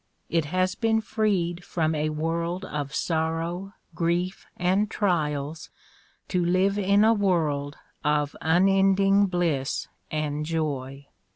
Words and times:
It 0.29 0.45
has 0.45 0.73
been 0.73 0.99
freed 0.99 1.63
from 1.63 1.93
a 1.93 2.09
world 2.09 2.65
of 2.65 2.91
sorrow, 2.91 3.73
grief 3.93 4.47
and 4.57 4.89
trials 4.89 5.69
to 6.29 6.43
live 6.43 6.79
in 6.79 7.03
a 7.03 7.13
world 7.13 7.77
of 8.03 8.35
unending 8.41 9.27
bliss 9.27 9.89
and 10.09 10.43
joy. 10.43 11.05